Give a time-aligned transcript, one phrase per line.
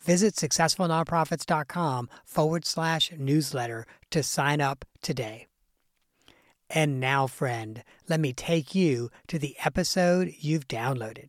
[0.00, 5.46] Visit successfulnonprofits.com forward slash newsletter to sign up today.
[6.70, 11.28] And now, friend, let me take you to the episode you've downloaded.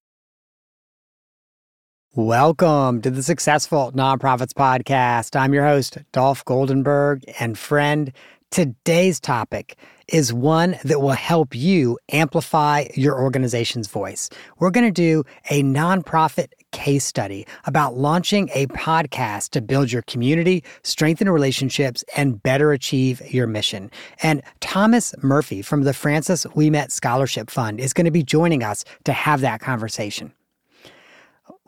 [2.16, 5.40] Welcome to the Successful Nonprofits Podcast.
[5.40, 7.24] I'm your host, Dolph Goldenberg.
[7.40, 8.12] And friend,
[8.50, 9.78] today's topic
[10.14, 14.30] is one that will help you amplify your organization's voice.
[14.60, 20.04] We're going to do a nonprofit case study about launching a podcast to build your
[20.04, 23.90] community, strengthen relationships, and better achieve your mission.
[24.22, 28.86] And Thomas Murphy from the Francis Ouimet Scholarship Fund is going to be joining us
[29.06, 30.34] to have that conversation.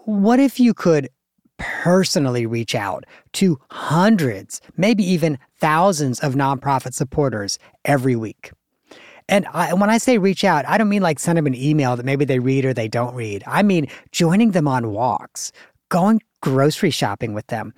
[0.05, 1.09] What if you could
[1.62, 8.52] personally reach out to hundreds, maybe even thousands of nonprofit supporters every week.
[9.30, 11.95] And I, when I say reach out, I don't mean like send them an email
[11.95, 13.44] that maybe they read or they don't read.
[13.45, 15.52] I mean joining them on walks,
[15.89, 17.73] going grocery shopping with them,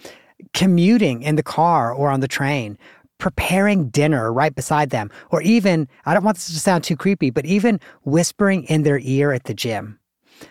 [0.54, 2.78] commuting in the car or on the train,
[3.18, 7.30] preparing dinner right beside them, or even, I don't want this to sound too creepy,
[7.30, 10.00] but even whispering in their ear at the gym.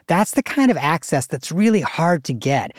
[0.06, 2.76] That's the kind of access that's really hard to get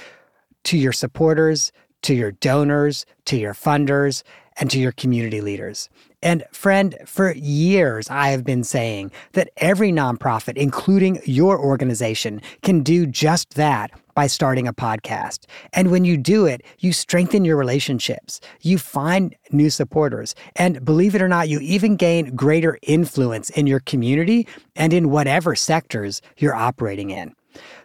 [0.66, 1.72] to your supporters,
[2.04, 4.24] to your donors, to your funders,
[4.58, 5.90] and to your community leaders.
[6.22, 12.82] And friend, for years I have been saying that every nonprofit, including your organization, can
[12.82, 15.46] do just that by starting a podcast.
[15.74, 21.16] And when you do it, you strengthen your relationships, you find new supporters, and believe
[21.16, 26.22] it or not, you even gain greater influence in your community and in whatever sectors
[26.38, 27.34] you're operating in.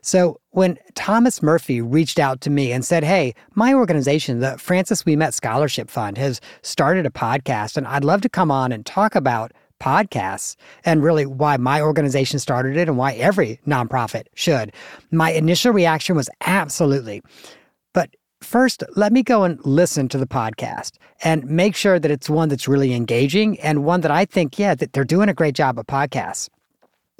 [0.00, 5.02] So when Thomas Murphy reached out to me and said, Hey, my organization, the Francis
[5.04, 9.14] Ouimet Scholarship Fund, has started a podcast, and I'd love to come on and talk
[9.14, 14.72] about podcasts and really why my organization started it and why every nonprofit should.
[15.10, 17.22] My initial reaction was absolutely.
[17.94, 20.92] But first, let me go and listen to the podcast
[21.22, 24.74] and make sure that it's one that's really engaging and one that I think, yeah,
[24.74, 26.48] that they're doing a great job of podcasts.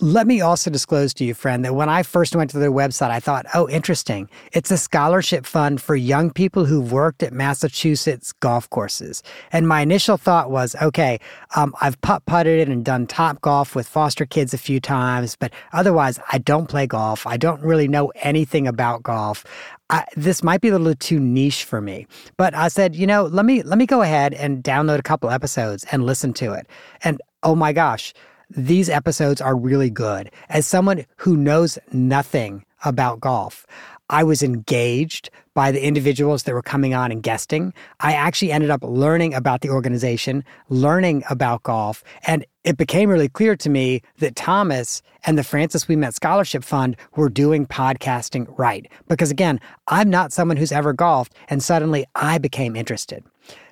[0.01, 3.11] Let me also disclose to you, friend, that when I first went to their website,
[3.11, 4.31] I thought, oh, interesting.
[4.53, 9.25] It's a scholarship fund for young people who've worked at Massachusetts golf courses.
[9.51, 11.19] And my initial thought was, okay,
[11.57, 15.53] um, I've putt putted and done top golf with foster kids a few times, but
[15.73, 17.27] otherwise, I don't play golf.
[17.27, 19.45] I don't really know anything about golf.
[19.91, 22.07] I, this might be a little too niche for me,
[22.37, 25.29] but I said, you know, let me let me go ahead and download a couple
[25.31, 26.69] episodes and listen to it.
[27.03, 28.13] And oh my gosh,
[28.51, 30.31] these episodes are really good.
[30.49, 33.67] As someone who knows nothing about golf,
[34.11, 37.75] I was engaged by the individuals that were coming on and guesting.
[38.01, 43.29] I actually ended up learning about the organization, learning about golf, and it became really
[43.29, 48.91] clear to me that Thomas and the Francis Ouimet Scholarship Fund were doing podcasting right.
[49.09, 53.23] Because again, I'm not someone who's ever golfed, and suddenly I became interested.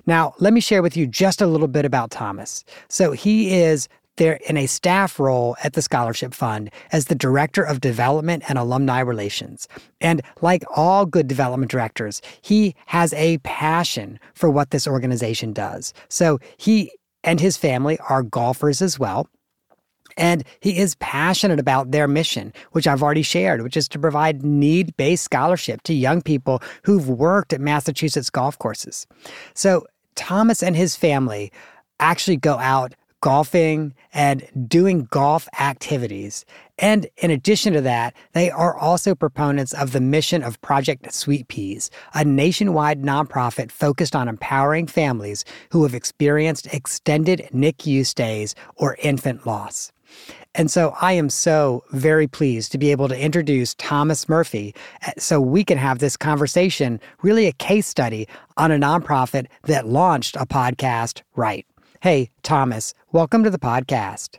[0.05, 2.63] Now, let me share with you just a little bit about Thomas.
[2.89, 3.87] So, he is
[4.17, 8.57] they're in a staff role at the Scholarship Fund as the Director of Development and
[8.57, 9.67] Alumni Relations.
[10.01, 15.93] And like all good development directors, he has a passion for what this organization does.
[16.09, 16.91] So he
[17.23, 19.27] and his family are golfers as well.
[20.17, 24.43] And he is passionate about their mission, which I've already shared, which is to provide
[24.43, 29.05] need based scholarship to young people who've worked at Massachusetts golf courses.
[29.53, 29.85] So
[30.15, 31.51] Thomas and his family
[31.99, 36.45] actually go out golfing and doing golf activities.
[36.77, 41.47] And in addition to that, they are also proponents of the mission of Project Sweet
[41.47, 48.97] Peas, a nationwide nonprofit focused on empowering families who have experienced extended NICU stays or
[49.01, 49.91] infant loss.
[50.55, 54.73] And so I am so very pleased to be able to introduce Thomas Murphy
[55.03, 58.27] eh, so we can have this conversation, really a case study
[58.57, 61.65] on a nonprofit that launched a podcast right.
[62.01, 64.37] Hey, Thomas, welcome to the podcast.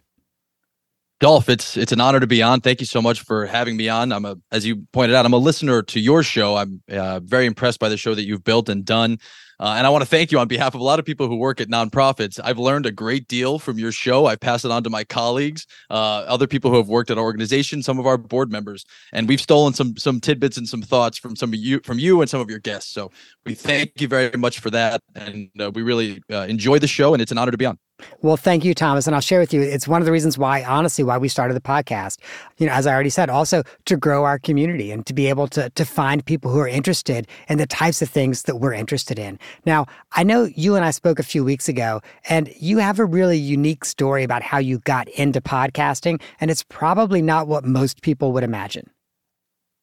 [1.21, 2.61] Dolph, it's it's an honor to be on.
[2.61, 4.13] Thank you so much for having me on.
[4.13, 6.55] I'm a, as you pointed out, I'm a listener to your show.
[6.55, 9.19] I'm uh, very impressed by the show that you've built and done.
[9.61, 11.35] Uh, and I want to thank you on behalf of a lot of people who
[11.35, 12.39] work at nonprofits.
[12.45, 14.27] I've learned a great deal from your show.
[14.27, 17.25] I pass it on to my colleagues, uh, other people who have worked at our
[17.25, 21.19] organization, some of our board members, and we've stolen some some tidbits and some thoughts
[21.19, 22.93] from some of you from you and some of your guests.
[22.93, 23.11] So
[23.45, 27.13] we thank you very much for that, and uh, we really uh, enjoy the show,
[27.13, 27.77] and it's an honor to be on.
[28.23, 29.07] Well, thank you, Thomas.
[29.07, 31.55] And I'll share with you, it's one of the reasons why, honestly, why we started
[31.55, 32.19] the podcast.
[32.59, 35.49] You know, as I already said, also to grow our community and to be able
[35.49, 39.19] to, to find people who are interested in the types of things that we're interested
[39.19, 39.39] in.
[39.65, 43.05] Now, I know you and I spoke a few weeks ago, and you have a
[43.05, 48.03] really unique story about how you got into podcasting, and it's probably not what most
[48.03, 48.91] people would imagine.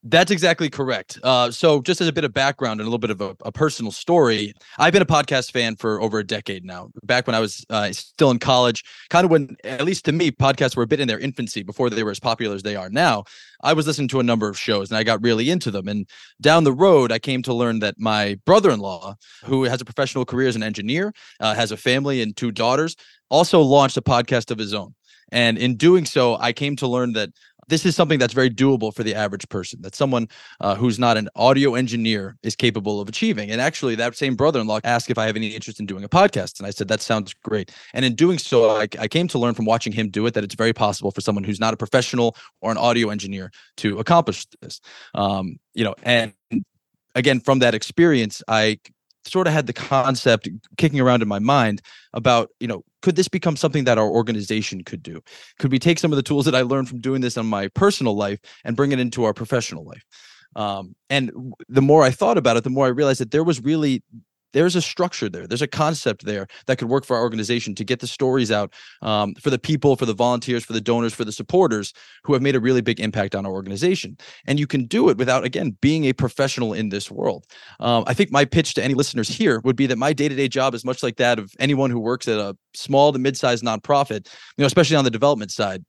[0.08, 1.18] That's exactly correct.
[1.24, 3.52] Uh, so, just as a bit of background and a little bit of a, a,
[3.52, 6.92] personal story, I've been a podcast fan for over a decade now.
[7.04, 10.30] Back when I was uh, still in college, kind of when, at least to me,
[10.30, 12.92] podcasts were a bit in their infancy before they were as popular as they are
[12.92, 13.24] now.
[13.64, 15.88] I was listening to a number of shows and I got really into them.
[15.88, 16.08] And
[16.40, 19.86] down the road, I came to learn that my brother in law, who has a
[19.86, 22.96] professional career as an engineer, uh, has a family and two daughters,
[23.30, 24.94] also launched a podcast of his own.
[25.32, 27.32] And in doing so, I came to learn that
[27.68, 30.28] this is something that's very doable for the average person that someone
[30.62, 33.50] uh, who's not an audio engineer is capable of achieving.
[33.52, 36.60] And actually that same brother-in-law asked if i have any interest in doing a podcast
[36.60, 37.72] and i said that sounds great.
[37.94, 40.44] And in doing so I, I came to learn from watching him do it that
[40.44, 44.46] it's very possible for someone who's not a professional or an audio engineer to accomplish
[44.62, 44.82] this.
[45.14, 46.34] Um, you know and
[47.14, 48.80] again from that experience i
[49.28, 51.82] sort of had the concept kicking around in my mind
[52.14, 55.22] about you know could this become something that our organization could do?
[55.60, 57.68] Could we take some of the tools that i learned from doing this on my
[57.70, 60.04] personal life and bring it into our professional life?
[60.56, 61.32] Um, and
[61.68, 64.04] the more i thought about it the more i realized that there was really
[64.56, 67.84] there's a structure there there's a concept there that could work for our organization to
[67.84, 71.26] get the stories out um, for the people for the volunteers for the donors for
[71.26, 71.94] the supporters
[72.24, 74.18] who have made a really big impact on our organization.
[74.48, 77.46] And you can do it without again being a professional in this world.
[77.80, 80.74] Um, i think my pitch to any listeners here would be that my day-to-day job
[80.74, 84.26] is much like that of anyone who works at a small to mid-sized nonprofit
[84.58, 85.84] you know especially on the development side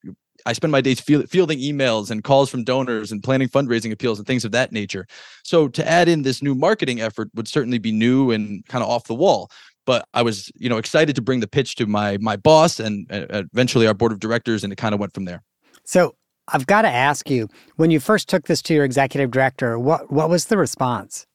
[0.44, 4.26] I spend my days fielding emails and calls from donors and planning fundraising appeals and
[4.26, 5.06] things of that nature.
[5.42, 8.90] So to add in this new marketing effort would certainly be new and kind of
[8.90, 9.50] off the wall.
[9.86, 13.10] But I was, you know, excited to bring the pitch to my my boss and
[13.10, 15.42] uh, eventually our board of directors, and it kind of went from there.
[15.84, 16.16] So
[16.48, 20.12] I've got to ask you, when you first took this to your executive director, what
[20.12, 21.26] what was the response?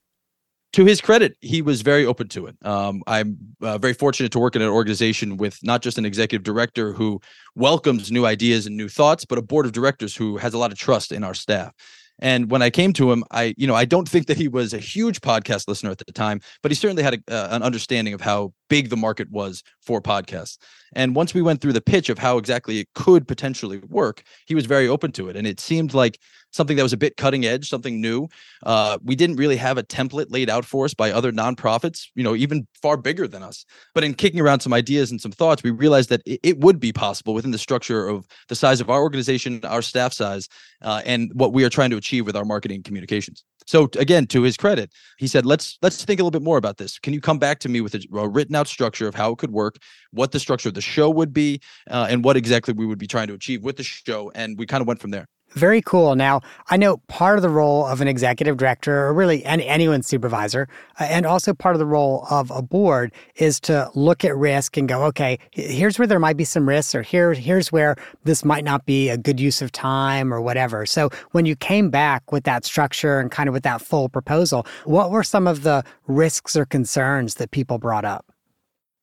[0.73, 2.55] To his credit, he was very open to it.
[2.65, 6.43] Um, I'm uh, very fortunate to work in an organization with not just an executive
[6.43, 7.19] director who
[7.55, 10.71] welcomes new ideas and new thoughts, but a board of directors who has a lot
[10.71, 11.73] of trust in our staff.
[12.19, 14.73] And when I came to him, I, you know, I don't think that he was
[14.73, 18.13] a huge podcast listener at the time, but he certainly had a, uh, an understanding
[18.13, 20.57] of how big the market was for podcasts.
[20.93, 24.55] And once we went through the pitch of how exactly it could potentially work, he
[24.55, 25.35] was very open to it.
[25.35, 26.19] And it seemed like
[26.51, 28.27] something that was a bit cutting edge, something new.
[28.63, 32.23] Uh, we didn't really have a template laid out for us by other nonprofits, you
[32.23, 33.65] know, even far bigger than us.
[33.95, 36.79] But in kicking around some ideas and some thoughts, we realized that it, it would
[36.79, 40.49] be possible within the structure of the size of our organization, our staff size,
[40.81, 43.43] uh, and what we are trying to achieve with our marketing communications.
[43.67, 46.77] So again, to his credit, he said, "Let's let's think a little bit more about
[46.77, 46.99] this.
[46.99, 49.37] Can you come back to me with a, a written out structure of how it
[49.37, 49.77] could work,
[50.11, 53.07] what the structure of the show would be, uh, and what exactly we would be
[53.07, 55.27] trying to achieve with the show?" And we kind of went from there.
[55.53, 56.15] Very cool.
[56.15, 60.07] Now, I know part of the role of an executive director, or really any, anyone's
[60.07, 64.35] supervisor, uh, and also part of the role of a board is to look at
[64.35, 67.97] risk and go, okay, here's where there might be some risks, or here, here's where
[68.23, 70.85] this might not be a good use of time, or whatever.
[70.85, 74.65] So, when you came back with that structure and kind of with that full proposal,
[74.85, 78.25] what were some of the risks or concerns that people brought up?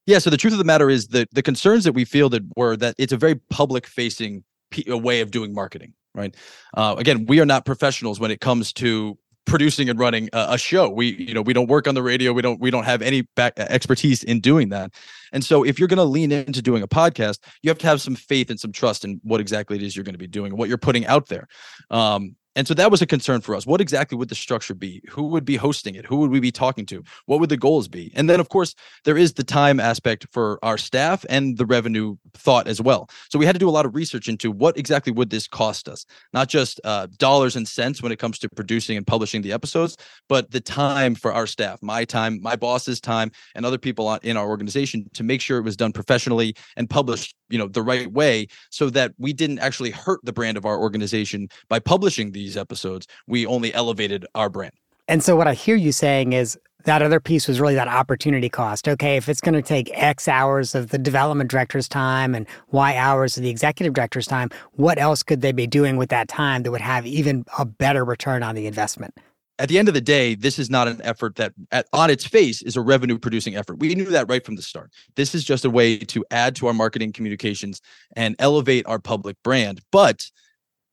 [0.07, 2.75] Yeah, so the truth of the matter is that the concerns that we fielded were
[2.79, 4.45] that it's a very public facing
[4.87, 6.35] way of doing marketing right?
[6.75, 10.59] Uh, again, we are not professionals when it comes to producing and running a, a,
[10.59, 10.91] show.
[10.91, 12.33] We, you know, we don't work on the radio.
[12.33, 14.93] We don't, we don't have any back expertise in doing that.
[15.33, 18.01] And so, if you're going to lean into doing a podcast, you have to have
[18.01, 20.57] some faith and some trust in what exactly it is you're going to be doing
[20.57, 21.49] what you're putting out there.
[21.91, 23.67] Um, And so that was a concern for us.
[23.67, 25.01] What exactly would the structure be?
[25.11, 26.05] Who would be hosting it?
[26.05, 27.05] Who would we be talking to?
[27.27, 28.11] What would the goals be?
[28.17, 28.75] And then, of course,
[29.05, 33.11] there is the time aspect for our staff and the revenue thought as well.
[33.31, 35.89] So we had to do a lot of research into what exactly would this cost
[35.89, 39.53] us, not just uh, dollars and cents when it comes to producing and publishing the
[39.53, 39.97] episodes,
[40.29, 44.37] but the time for our staff, my time, my boss's time, and other people in
[44.37, 48.13] our organization to make sure it was done professionally and published you know the right
[48.13, 52.48] way so that we didn't actually hurt the brand of our organization by publishing these
[52.57, 54.73] episodes we only elevated our brand
[55.07, 58.49] and so what i hear you saying is that other piece was really that opportunity
[58.49, 62.47] cost okay if it's going to take x hours of the development director's time and
[62.71, 66.29] y hours of the executive director's time what else could they be doing with that
[66.29, 69.15] time that would have even a better return on the investment
[69.59, 72.25] at the end of the day, this is not an effort that, at, on its
[72.25, 73.81] face, is a revenue producing effort.
[73.81, 74.93] We knew that right from the start.
[75.17, 77.81] This is just a way to add to our marketing communications
[78.15, 79.81] and elevate our public brand.
[79.91, 80.31] But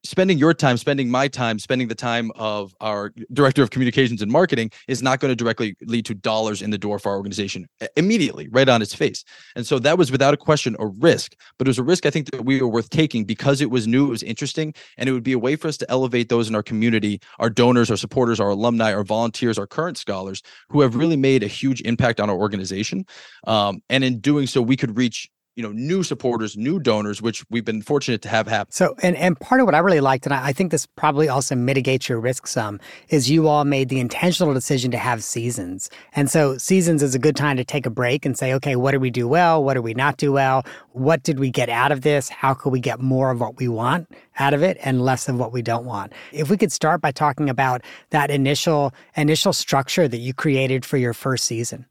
[0.06, 4.32] spending your time, spending my time, spending the time of our director of communications and
[4.32, 7.68] marketing is not going to directly lead to dollars in the door for our organization
[7.98, 9.24] immediately, right on its face.
[9.56, 12.12] And so that was without a question a risk, but it was a risk I
[12.12, 15.12] think that we were worth taking because it was new, it was interesting, and it
[15.12, 17.98] would be a way for us to elevate those in our community, our donors, our
[17.98, 22.20] supporters, our alumni, our volunteers, our current scholars who have really made a huge impact
[22.20, 23.06] on our organization.
[23.48, 27.46] Um, and in doing so, we could reach you know new supporters new donors which
[27.50, 28.72] we've been fortunate to have happen.
[28.72, 31.30] So and and part of what i really liked and I, I, think this probably
[31.30, 35.90] also mitigates your risk some is you all made the intentional decision to have seasons.
[36.14, 38.92] And so seasons is a good time to take a break and say okay what
[38.92, 39.64] did we do well?
[39.64, 40.66] What did we not do well?
[40.92, 42.30] What did we get out of this?
[42.30, 44.10] How could we get more of what we want
[44.40, 46.12] out of it and less of what we don't want?
[46.34, 50.98] If we could start by talking about that initial initial structure that you created for
[50.98, 51.86] your first season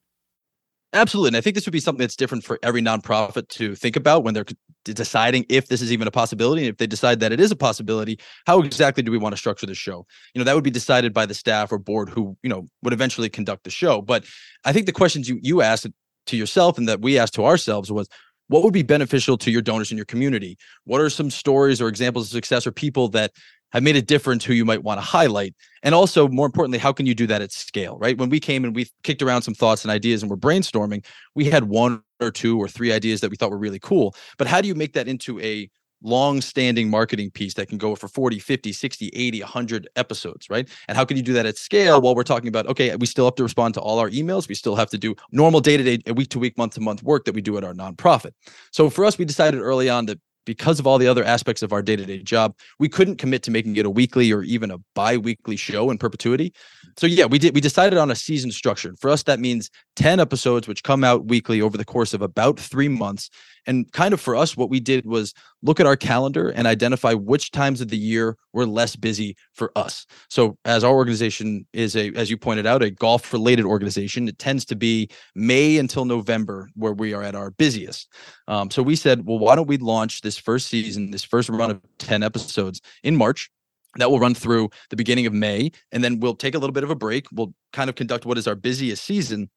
[0.95, 1.29] Absolutely.
[1.29, 4.23] And I think this would be something that's different for every nonprofit to think about
[4.23, 4.47] when they're
[4.85, 6.63] deciding if this is even a possibility.
[6.63, 9.37] And if they decide that it is a possibility, how exactly do we want to
[9.37, 10.07] structure the show?
[10.35, 12.93] You know, that would be decided by the staff or board who, you know, would
[12.93, 14.03] eventually conduct the show.
[14.03, 14.25] But
[14.65, 15.89] I think the questions you, you asked
[16.27, 18.09] to yourself and that we asked to ourselves was,
[18.49, 20.59] what would be beneficial to your donors in your community?
[20.85, 23.33] What are some stories or examples of success or people that
[23.73, 26.93] have made a difference who you might want to highlight and also more importantly how
[26.93, 28.17] can you do that at scale right?
[28.19, 31.05] When we came and we kicked around some thoughts and ideas and we're brainstorming
[31.35, 34.47] we had one or two or three ideas that we thought were really cool but
[34.47, 35.69] how do you make that into a
[36.05, 40.69] long-standing marketing piece that can go for 40 50 60 80 100 episodes right?
[40.87, 43.25] And how can you do that at scale while we're talking about okay we still
[43.25, 46.29] have to respond to all our emails we still have to do normal day-to-day week
[46.31, 48.33] to week month to month work that we do at our nonprofit.
[48.71, 51.73] So for us we decided early on that because of all the other aspects of
[51.73, 55.57] our day-to-day job we couldn't commit to making it a weekly or even a bi-weekly
[55.57, 56.53] show in perpetuity
[56.97, 60.21] so yeah we did we decided on a season structure for us that means 10
[60.21, 63.31] episodes which come out weekly over the course of about three months
[63.67, 65.33] and kind of for us, what we did was
[65.63, 69.73] look at our calendar and identify which times of the year were less busy for
[69.77, 70.07] us.
[70.29, 74.39] So, as our organization is a, as you pointed out, a golf related organization, it
[74.39, 78.09] tends to be May until November where we are at our busiest.
[78.49, 81.71] Um, so, we said, well, why don't we launch this first season, this first run
[81.71, 83.51] of 10 episodes in March?
[83.97, 85.71] That will run through the beginning of May.
[85.93, 87.27] And then we'll take a little bit of a break.
[87.33, 89.51] We'll kind of conduct what is our busiest season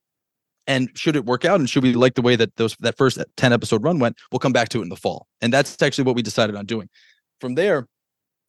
[0.67, 3.17] and should it work out and should we like the way that those that first
[3.37, 6.03] 10 episode run went we'll come back to it in the fall and that's actually
[6.03, 6.89] what we decided on doing
[7.39, 7.87] from there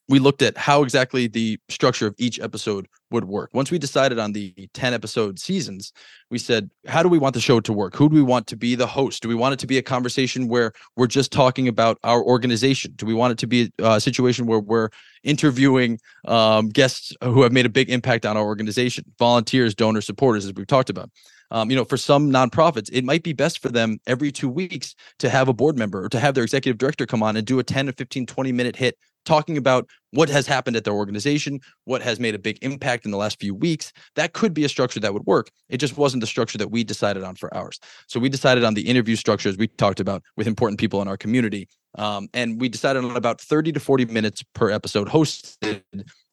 [0.08, 3.50] we looked at how exactly the structure of each episode would work.
[3.52, 5.92] Once we decided on the 10 episode seasons,
[6.30, 7.94] we said, how do we want the show to work?
[7.94, 9.22] Who do we want to be the host?
[9.22, 12.92] Do we want it to be a conversation where we're just talking about our organization?
[12.96, 14.88] Do we want it to be a situation where we're
[15.24, 20.46] interviewing um, guests who have made a big impact on our organization, volunteers, donors, supporters,
[20.46, 21.10] as we've talked about?
[21.50, 24.94] Um, you know, for some nonprofits, it might be best for them every two weeks
[25.18, 27.58] to have a board member or to have their executive director come on and do
[27.58, 31.60] a 10 to 15, 20 minute hit talking about what has happened at their organization,
[31.84, 33.92] what has made a big impact in the last few weeks.
[34.16, 35.50] That could be a structure that would work.
[35.68, 37.78] It just wasn't the structure that we decided on for ours.
[38.06, 41.18] So we decided on the interview structures we talked about with important people in our
[41.18, 41.68] community.
[41.98, 45.82] Um, and we decided on about 30 to 40 minutes per episode hosted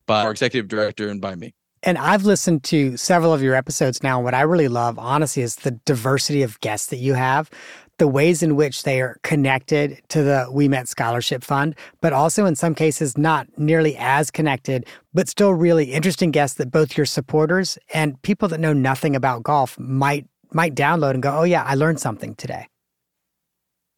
[0.08, 1.54] by our executive director and by me.
[1.84, 4.18] And I've listened to several of your episodes now.
[4.18, 7.52] And what I really love, honestly, is the diversity of guests that you have,
[7.98, 12.56] the ways in which they are connected to the Ouimet Scholarship Fund, but also in
[12.56, 17.78] some cases not nearly as connected, but still really interesting guests that both your supporters
[17.94, 21.76] and people that know nothing about golf might might download and go, oh yeah, I
[21.76, 22.68] learned something today.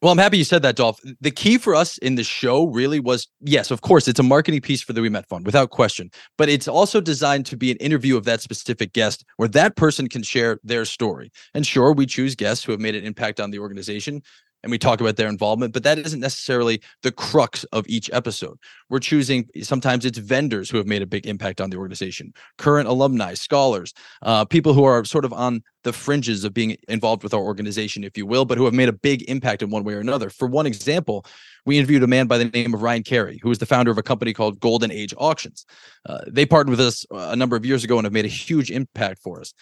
[0.00, 1.00] Well, I'm happy you said that, Dolph.
[1.20, 4.60] The key for us in the show really was yes, of course, it's a marketing
[4.60, 8.16] piece for the Ouimet Fund without question, but it's also designed to be an interview
[8.16, 11.32] of that specific guest where that person can share their story.
[11.52, 14.22] And sure, we choose guests who have made an impact on the organization.
[14.62, 18.58] And we talk about their involvement, but that isn't necessarily the crux of each episode.
[18.90, 22.88] We're choosing sometimes it's vendors who have made a big impact on the organization, current
[22.88, 27.32] alumni, scholars, uh, people who are sort of on the fringes of being involved with
[27.32, 29.94] our organization, if you will, but who have made a big impact in one way
[29.94, 30.28] or another.
[30.28, 31.24] For one example,
[31.64, 33.98] we interviewed a man by the name of Ryan Carey, who is the founder of
[33.98, 35.66] a company called Golden Age Auctions.
[36.06, 38.70] Uh, they partnered with us a number of years ago and have made a huge
[38.70, 39.52] impact for us.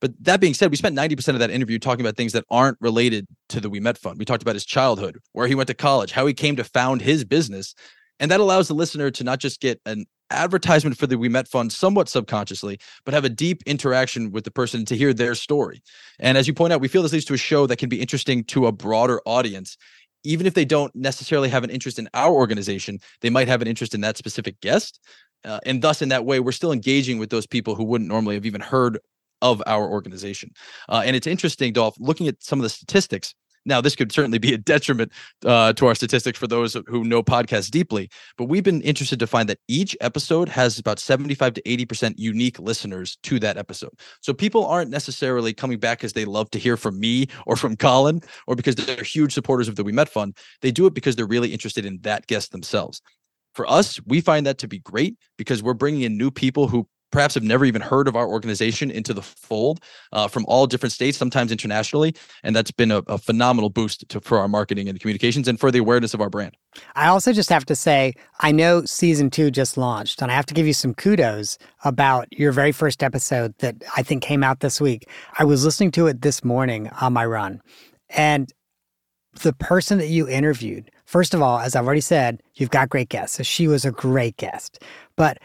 [0.00, 2.78] But that being said, we spent 90% of that interview talking about things that aren't
[2.80, 4.18] related to the Ouimet Fund.
[4.18, 7.02] We talked about his childhood, where he went to college, how he came to found
[7.02, 7.74] his business.
[8.18, 11.72] And that allows the listener to not just get an advertisement for the Ouimet Fund
[11.72, 15.82] somewhat subconsciously, but have a deep interaction with the person to hear their story.
[16.18, 18.00] And as you point out, we feel this leads to a show that can be
[18.00, 19.76] interesting to a broader audience.
[20.22, 23.68] Even if they don't necessarily have an interest in our organization, they might have an
[23.68, 25.00] interest in that specific guest.
[25.44, 28.34] Uh, and thus, in that way, we're still engaging with those people who wouldn't normally
[28.34, 28.98] have even heard
[29.42, 30.50] of our organization.
[30.88, 33.34] Uh, and it's interesting, Dolph, looking at some of the statistics.
[33.66, 35.12] Now, this could certainly be a detriment
[35.44, 39.26] uh, to our statistics for those who know podcasts deeply, but we've been interested to
[39.26, 43.92] find that each episode has about 75 to 80% unique listeners to that episode.
[44.22, 47.76] So people aren't necessarily coming back because they love to hear from me or from
[47.76, 50.36] Colin or because they're huge supporters of the Ouimet Fund.
[50.62, 53.02] They do it because they're really interested in that guest themselves.
[53.54, 56.88] For us, we find that to be great because we're bringing in new people who
[57.10, 59.80] perhaps have never even heard of our organization into the fold
[60.12, 62.14] uh, from all different states, sometimes internationally.
[62.42, 65.70] And that's been a, a phenomenal boost to, for our marketing and communications and for
[65.70, 66.56] the awareness of our brand.
[66.94, 70.46] I also just have to say, I know season two just launched, and I have
[70.46, 74.60] to give you some kudos about your very first episode that I think came out
[74.60, 75.08] this week.
[75.38, 77.60] I was listening to it this morning on my run.
[78.08, 78.52] And
[79.42, 83.08] the person that you interviewed, first of all, as I've already said, you've got great
[83.08, 83.36] guests.
[83.36, 84.82] So she was a great guest.
[85.16, 85.38] But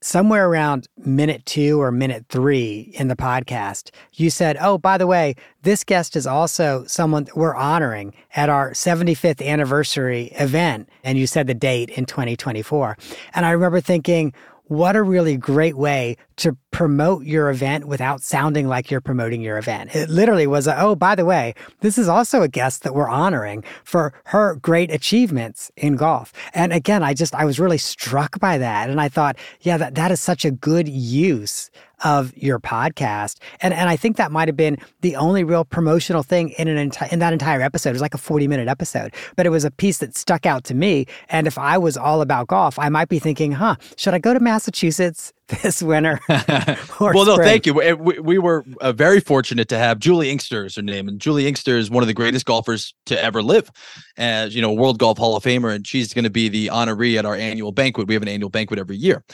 [0.00, 5.06] somewhere around minute two or minute three in the podcast, you said, Oh, by the
[5.06, 10.88] way, this guest is also someone we're honoring at our 75th anniversary event.
[11.02, 12.96] And you said the date in 2024.
[13.34, 14.32] And I remember thinking,
[14.64, 19.58] what a really great way to promote your event without sounding like you're promoting your
[19.58, 19.94] event.
[19.94, 23.08] It literally was, a, oh, by the way, this is also a guest that we're
[23.08, 26.32] honoring for her great achievements in golf.
[26.54, 28.88] And again, I just, I was really struck by that.
[28.90, 31.70] And I thought, yeah, that, that is such a good use
[32.04, 33.38] of your podcast.
[33.60, 36.90] And and I think that might have been the only real promotional thing in an
[36.90, 37.90] enti- in that entire episode.
[37.90, 40.64] It was like a 40 minute episode, but it was a piece that stuck out
[40.64, 41.06] to me.
[41.28, 44.32] And if I was all about golf, I might be thinking, huh, should I go
[44.32, 45.32] to Massachusetts?
[45.62, 46.20] This winter.
[46.28, 47.72] well, no, thank you.
[47.72, 51.46] We, we were uh, very fortunate to have Julie Inkster is her name, and Julie
[51.46, 53.70] Inkster is one of the greatest golfers to ever live,
[54.18, 57.18] as you know, World Golf Hall of Famer, and she's going to be the honoree
[57.18, 58.08] at our annual banquet.
[58.08, 59.24] We have an annual banquet every year,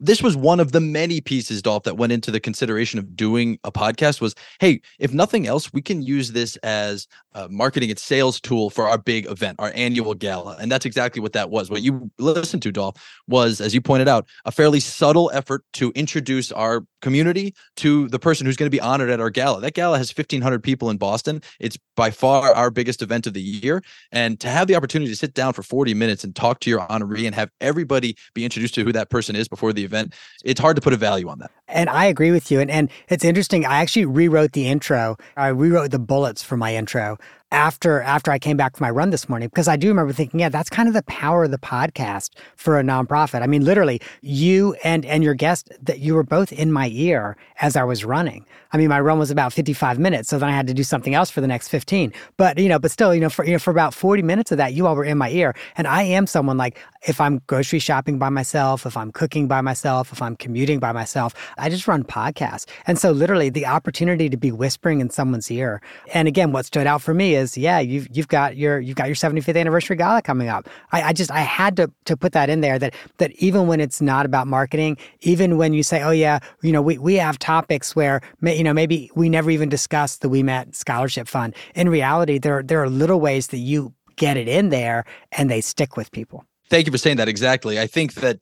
[0.00, 3.58] this was one of the many pieces, Dolph, that went into the consideration of doing
[3.64, 4.20] a podcast.
[4.20, 8.70] Was hey, if nothing else, we can use this as a marketing and sales tool
[8.70, 11.70] for our big event, our annual gala, and that's exactly what that was.
[11.70, 12.96] What you listened to, Dolph,
[13.28, 18.18] was as you pointed out, a fairly subtle effort to introduce our community to the
[18.18, 19.60] person who's going to be honored at our gala.
[19.60, 21.42] That gala has 1,500 people in Boston.
[21.60, 23.82] It's by far our biggest event of the year,
[24.12, 26.80] and to have the opportunity to sit down for 40 minutes and talk to your
[26.80, 30.60] honoree and have everybody be introduced to who that person is before the event, it's
[30.60, 31.50] hard to put a value on that.
[31.68, 32.60] And I agree with you.
[32.60, 33.66] And and it's interesting.
[33.66, 35.16] I actually rewrote the intro.
[35.36, 37.18] I rewrote the bullets for my intro
[37.50, 40.40] after after I came back from my run this morning because I do remember thinking,
[40.40, 43.42] yeah, that's kind of the power of the podcast for a nonprofit.
[43.42, 47.36] I mean, literally, you and and your guest that you were both in my ear
[47.60, 48.44] as I was running.
[48.72, 51.14] I mean, my run was about 55 minutes, so then I had to do something
[51.14, 52.12] else for the next 15.
[52.36, 54.58] But you know, but still, you know, for you know, for about 40 minutes of
[54.58, 55.54] that, you all were in my ear.
[55.76, 59.62] And I am someone like if I'm grocery shopping by myself, if I'm cooking by
[59.62, 62.66] myself, if I'm commuting by myself, I just run podcasts.
[62.86, 65.80] And so literally the opportunity to be whispering in someone's ear.
[66.12, 69.06] And again, what stood out for me is, yeah, you've you've got your you've got
[69.06, 70.68] your 75th anniversary gala coming up.
[70.92, 73.80] I, I just I had to to put that in there that that even when
[73.80, 77.38] it's not about marketing, even when you say, oh yeah, you know, we we have
[77.38, 81.54] topics where you know maybe we never even discussed the Ouimet Scholarship Fund.
[81.74, 85.60] In reality, there there are little ways that you get it in there and they
[85.60, 86.44] stick with people.
[86.68, 87.28] Thank you for saying that.
[87.28, 87.80] Exactly.
[87.80, 88.38] I think that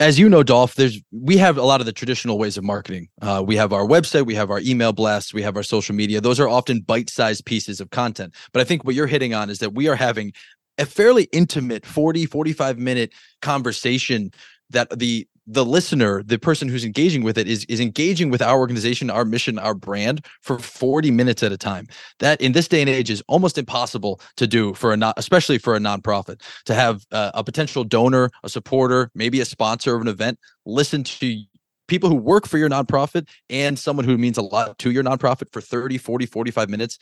[0.00, 3.08] as you know, Dolph, there's we have a lot of the traditional ways of marketing.
[3.20, 6.20] Uh, we have our website, we have our email blasts, we have our social media.
[6.20, 8.34] Those are often bite-sized pieces of content.
[8.52, 10.32] But I think what you're hitting on is that we are having
[10.78, 14.32] a fairly intimate 40 45 minute conversation
[14.70, 18.58] that the the listener, the person who's engaging with it is is engaging with our
[18.58, 21.86] organization, our mission, our brand for 40 minutes at a time.
[22.20, 25.58] That in this day and age is almost impossible to do for a not especially
[25.58, 30.02] for a nonprofit to have uh, a potential donor, a supporter, maybe a sponsor of
[30.02, 31.42] an event listen to
[31.88, 35.52] people who work for your nonprofit and someone who means a lot to your nonprofit
[35.52, 36.98] for 30, 40, 45 minutes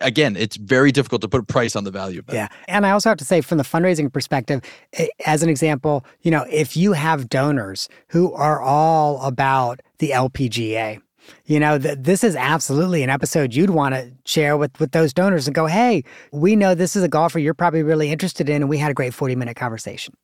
[0.00, 2.34] again, it's very difficult to put a price on the value of that.
[2.34, 2.48] Yeah.
[2.68, 4.60] And I also have to say, from the fundraising perspective,
[5.24, 11.00] as an example, you know, if you have donors who are all about the LPGA,
[11.44, 15.12] you know, th- this is absolutely an episode you'd want to share with with those
[15.12, 18.62] donors and go, "Hey, we know this is a golfer you're probably really interested in,
[18.62, 20.14] and we had a great 40 minute conversation."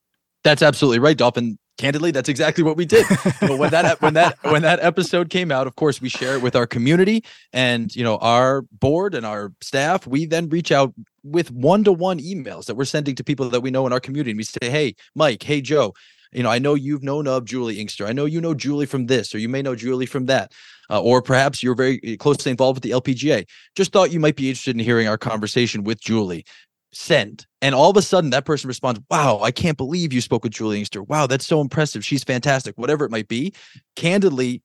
[0.44, 3.06] That's absolutely right, Dolphin candidly that's exactly what we did.
[3.40, 6.42] But when that when that when that episode came out of course we share it
[6.42, 10.06] with our community and you know our board and our staff.
[10.06, 13.87] We then reach out with one-to-one emails that we're sending to people that we know
[13.87, 14.32] in our community.
[14.32, 15.42] And we say hey mike.
[15.42, 15.94] Hey joe.
[16.32, 19.04] You know i know you've known of julie inkster i know you know julie from
[19.04, 20.52] this or you may know julie from that
[20.88, 24.35] uh, or perhaps you're very eh, closely involved with the lpga just thought you might
[24.35, 26.46] be interested in hearing our conversation with julie
[26.92, 27.46] send.
[27.61, 30.52] And all of a sudden, that person responds, Wow, I can't believe you spoke with
[30.52, 31.02] Julie Inkster.
[31.02, 32.05] Wow, that's so impressive.
[32.05, 32.76] She's fantastic.
[32.76, 33.55] Whatever it might be,
[33.96, 34.62] candidly,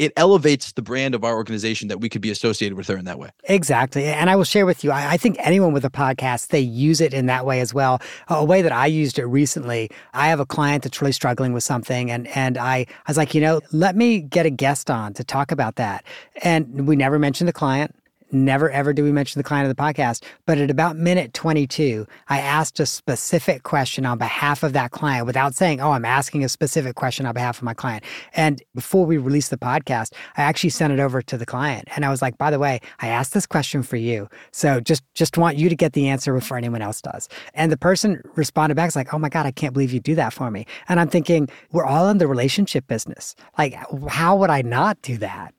[0.00, 3.04] it elevates the brand of our organization that we could be associated with her in
[3.04, 3.28] that way.
[3.44, 4.06] Exactly.
[4.06, 7.02] And I will share with you, I, I think anyone with a podcast, they use
[7.02, 8.00] it in that way as well.
[8.28, 11.64] A way that I used it recently, I have a client that's really struggling with
[11.64, 12.10] something.
[12.10, 15.22] And, and I, I was like, you know, let me get a guest on to
[15.22, 16.04] talk about that.
[16.42, 17.94] And we never mentioned the client.
[18.32, 20.24] Never ever do we mention the client of the podcast.
[20.46, 25.26] But at about minute 22, I asked a specific question on behalf of that client
[25.26, 28.04] without saying, Oh, I'm asking a specific question on behalf of my client.
[28.34, 31.88] And before we released the podcast, I actually sent it over to the client.
[31.96, 34.28] And I was like, By the way, I asked this question for you.
[34.52, 37.28] So just, just want you to get the answer before anyone else does.
[37.54, 40.32] And the person responded back, like, Oh my God, I can't believe you do that
[40.32, 40.66] for me.
[40.88, 43.34] And I'm thinking, We're all in the relationship business.
[43.58, 43.74] Like,
[44.08, 45.52] how would I not do that?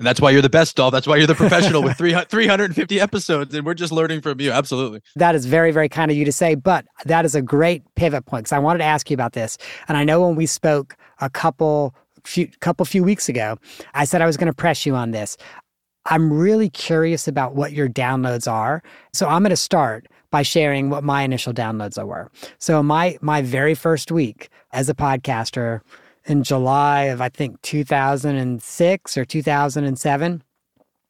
[0.00, 0.92] And that's why you're the best, Dolph.
[0.92, 3.54] That's why you're the professional with 350 episodes.
[3.54, 4.50] And we're just learning from you.
[4.50, 5.02] Absolutely.
[5.16, 6.54] That is very, very kind of you to say.
[6.54, 9.58] But that is a great pivot point because I wanted to ask you about this.
[9.88, 13.58] And I know when we spoke a couple few couple few weeks ago,
[13.92, 15.36] I said I was going to press you on this.
[16.06, 18.82] I'm really curious about what your downloads are.
[19.12, 22.30] So I'm going to start by sharing what my initial downloads were.
[22.58, 25.82] So my my very first week as a podcaster,
[26.26, 30.42] in July of, I think, 2006 or 2007,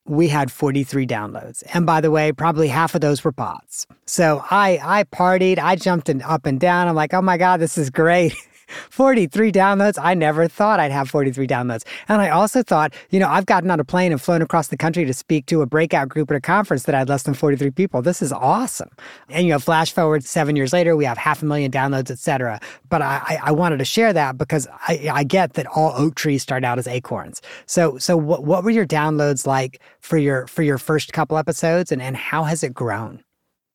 [0.06, 1.62] we had 43 downloads.
[1.72, 3.86] And by the way, probably half of those were bots.
[4.06, 6.88] So I, I partied, I jumped in, up and down.
[6.88, 8.34] I'm like, oh my God, this is great.
[8.90, 9.98] 43 downloads.
[10.00, 11.84] I never thought I'd have 43 downloads.
[12.08, 14.76] And I also thought, you know, I've gotten on a plane and flown across the
[14.76, 17.70] country to speak to a breakout group at a conference that had less than 43
[17.70, 18.02] people.
[18.02, 18.90] This is awesome.
[19.28, 22.60] And, you know, flash forward seven years later, we have half a million downloads, etc.
[22.88, 26.42] But I, I wanted to share that because I, I get that all oak trees
[26.42, 27.40] start out as acorns.
[27.66, 31.92] So, so what, what were your downloads like for your, for your first couple episodes
[31.92, 33.22] and, and how has it grown?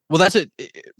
[0.09, 0.51] Well, that's it.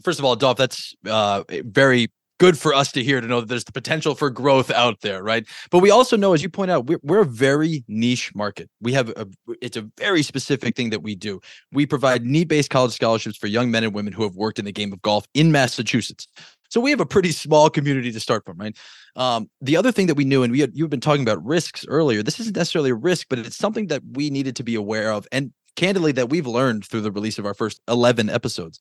[0.02, 3.48] First of all, Dolph, that's uh, very good for us to hear to know that
[3.48, 5.46] there's the potential for growth out there, right?
[5.70, 8.68] But we also know, as you point out, we're, we're a very niche market.
[8.80, 9.26] We have a,
[9.62, 11.40] it's a very specific thing that we do.
[11.72, 14.72] We provide need-based college scholarships for young men and women who have worked in the
[14.72, 16.28] game of golf in Massachusetts.
[16.68, 18.76] So we have a pretty small community to start from, right?
[19.14, 21.86] Um, the other thing that we knew, and we had, you've been talking about risks
[21.88, 22.22] earlier.
[22.22, 25.26] This isn't necessarily a risk, but it's something that we needed to be aware of,
[25.30, 28.80] and candidly, that we've learned through the release of our first eleven episodes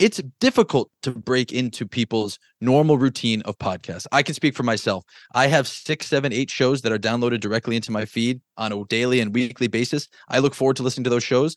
[0.00, 4.06] it's difficult to break into people's normal routine of podcasts.
[4.10, 5.04] I can speak for myself.
[5.34, 8.82] I have six, seven, eight shows that are downloaded directly into my feed on a
[8.86, 10.08] daily and weekly basis.
[10.28, 11.54] I look forward to listening to those shows.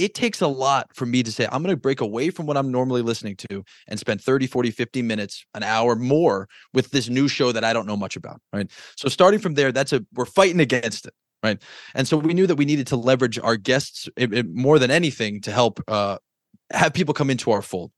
[0.00, 2.56] It takes a lot for me to say, I'm going to break away from what
[2.56, 7.08] I'm normally listening to and spend 30, 40, 50 minutes, an hour more with this
[7.08, 8.40] new show that I don't know much about.
[8.52, 8.68] Right.
[8.96, 11.14] So starting from there, that's a, we're fighting against it.
[11.44, 11.62] Right.
[11.94, 14.90] And so we knew that we needed to leverage our guests it, it, more than
[14.90, 16.16] anything to help uh,
[16.72, 17.90] have people come into our fold.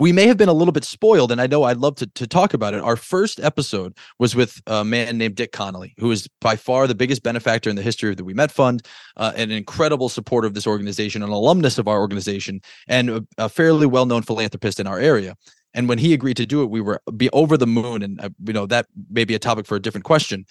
[0.00, 2.26] We may have been a little bit spoiled, and I know I'd love to, to
[2.26, 2.80] talk about it.
[2.80, 6.94] Our first episode was with a man named Dick Connolly, who is by far the
[6.94, 8.84] biggest benefactor in the history of the Ouimet Fund,
[9.16, 13.48] uh, an incredible supporter of this organization, an alumnus of our organization, and a, a
[13.48, 15.36] fairly well known philanthropist in our area.
[15.72, 18.02] And when he agreed to do it, we were be over the moon.
[18.02, 20.46] And uh, you know that may be a topic for a different question.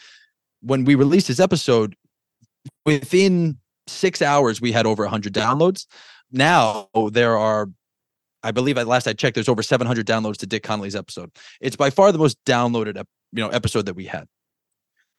[0.62, 1.96] When we released this episode,
[2.86, 5.86] within six hours, we had over 100 downloads
[6.32, 7.70] now there are
[8.46, 11.32] I believe at last I checked, there's over 700 downloads to Dick Connolly's episode.
[11.60, 12.96] It's by far the most downloaded,
[13.32, 14.28] you know, episode that we had.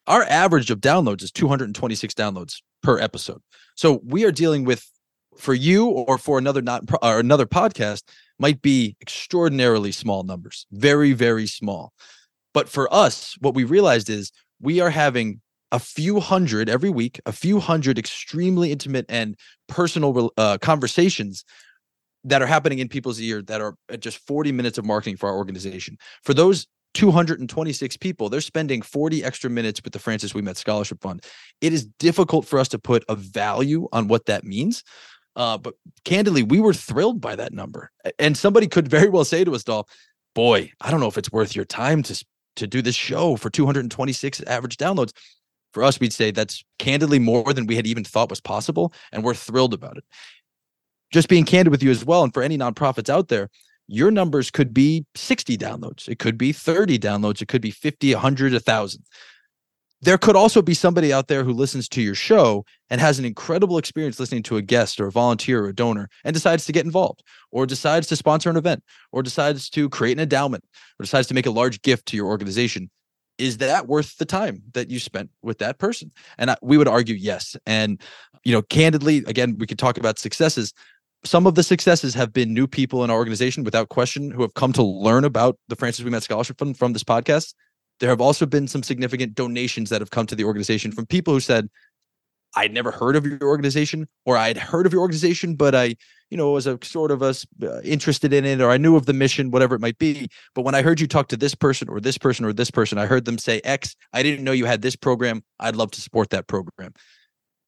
[0.07, 3.42] Our average of downloads is 226 downloads per episode.
[3.75, 4.88] So we are dealing with,
[5.37, 8.05] for you or for another not or another podcast,
[8.38, 11.92] might be extraordinarily small numbers, very very small.
[12.55, 15.40] But for us, what we realized is we are having
[15.77, 19.37] a few hundred every week, a few hundred extremely intimate and
[19.69, 21.45] personal uh, conversations
[22.25, 25.37] that are happening in people's ear that are just 40 minutes of marketing for our
[25.37, 25.99] organization.
[26.23, 31.23] For those 226 people, they're spending 40 extra minutes with the Francis Ouimet Scholarship Fund.
[31.61, 34.83] It is difficult for us to put a value on what that means.
[35.37, 35.75] Uh, but
[36.07, 37.91] candidly, we were thrilled by that number.
[38.19, 39.91] And somebody could very well say to us, Dolph,
[40.35, 42.25] boy, I don't know if it's worth your time to
[42.57, 45.12] to do this show for 226 average downloads.
[45.77, 49.23] For us, we'd say that's candidly more than we had even thought was possible, and
[49.23, 50.05] we're thrilled about it.
[51.12, 53.51] Just being candid with you as well, and for any nonprofits out there,
[53.87, 58.15] your numbers could be 60 downloads, it could be 30 downloads, it could be 50,
[58.15, 59.05] 100, 1,000
[60.03, 63.25] there could also be somebody out there who listens to your show and has an
[63.25, 66.73] incredible experience listening to a guest or a volunteer or a donor and decides to
[66.73, 70.65] get involved or decides to sponsor an event or decides to create an endowment
[71.01, 72.91] or decides to make a large gift to your organization
[73.38, 76.11] is that worth the time that you spent with that person?
[76.38, 77.57] And I, we would argue yes.
[77.66, 78.01] And
[78.44, 80.72] you know candidly again we could talk about successes.
[81.25, 84.55] Some of the successes have been new people in our organization without question who have
[84.55, 87.55] come to learn about the francis ouimet scholarship fund from this podcast.
[87.99, 91.33] There have also been some significant donations that have come to the organization from people
[91.33, 91.68] who said,
[92.57, 95.95] I'd never heard of your organization, or I'd heard of your organization, but I,
[96.31, 99.07] you know, was a sort of a, uh, interested in it, or I knew of
[99.07, 100.29] the mission, whatever it might be.
[100.55, 102.97] But when I heard you talk to this person, or this person, or this person,
[102.99, 103.95] I heard them say X.
[104.12, 105.45] I didn't know you had this program.
[105.61, 106.95] I'd love to support that program.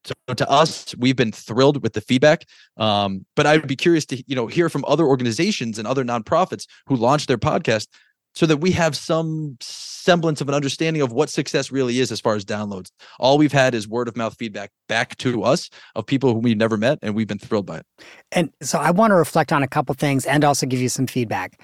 [0.04, 2.46] So to us, we've been thrilled with the feedback.
[2.78, 6.66] Um, but I'd be curious to, you know, hear from other organizations and other nonprofits
[6.86, 7.88] who launched their podcast
[8.34, 12.20] so that we have some semblance of an understanding of what success really is as
[12.20, 12.90] far as downloads.
[13.18, 16.56] All we've had is word of mouth feedback back to us of people whom we've
[16.56, 17.86] never met, and we've been thrilled by it.
[18.32, 21.06] And so I want to reflect on a couple things and also give you some
[21.06, 21.60] feedback.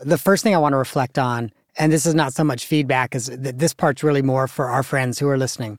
[0.00, 3.14] The first thing I want to reflect on, and this is not so much feedback
[3.14, 5.78] as this part's really more for our friends who are listening.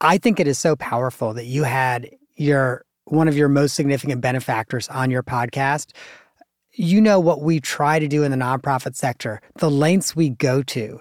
[0.00, 4.20] I think it is so powerful that you had your one of your most significant
[4.20, 5.92] benefactors on your podcast
[6.72, 10.62] you know what we try to do in the nonprofit sector, the lengths we go
[10.62, 11.00] to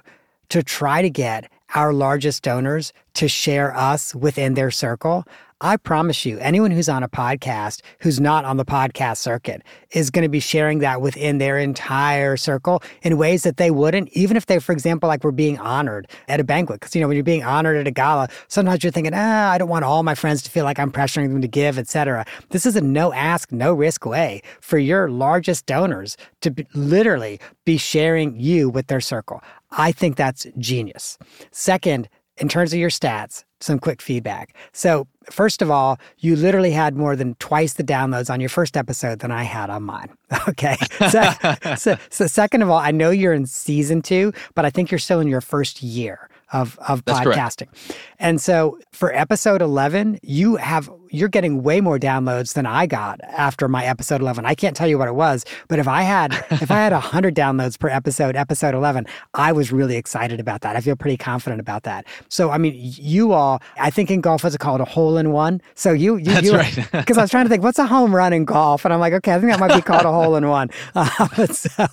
[0.49, 5.25] to try to get our largest donors to share us within their circle.
[5.61, 10.09] I promise you, anyone who's on a podcast who's not on the podcast circuit is
[10.09, 14.37] going to be sharing that within their entire circle in ways that they wouldn't, even
[14.37, 16.79] if they, for example, like were being honored at a banquet.
[16.79, 19.57] Because, you know, when you're being honored at a gala, sometimes you're thinking, ah, I
[19.57, 22.25] don't want all my friends to feel like I'm pressuring them to give, etc.
[22.51, 27.37] This is a no ask, no risk way for your largest donors to be, literally
[27.65, 29.43] be sharing you with their circle.
[29.71, 31.17] I think that's genius.
[31.51, 34.55] Second, in terms of your stats, some quick feedback.
[34.71, 38.75] So, first of all, you literally had more than twice the downloads on your first
[38.75, 40.09] episode than I had on mine.
[40.47, 40.77] Okay.
[41.09, 41.23] So,
[41.75, 44.99] so, so, second of all, I know you're in season two, but I think you're
[44.99, 47.67] still in your first year of, of podcasting.
[47.67, 47.97] Correct.
[48.19, 53.19] And so for episode 11, you have you're getting way more downloads than I got
[53.21, 54.45] after my episode 11.
[54.45, 57.35] I can't tell you what it was, but if I had if I had 100
[57.35, 60.75] downloads per episode, episode 11, I was really excited about that.
[60.75, 62.05] I feel pretty confident about that.
[62.29, 65.61] So I mean, you all, I think in golf it's called a hole in one.
[65.75, 66.87] So you you That's you, right.
[66.91, 69.13] Because I was trying to think what's a home run in golf, and I'm like,
[69.13, 70.69] okay, I think that might be called a hole in one.
[70.95, 71.85] Uh, but so,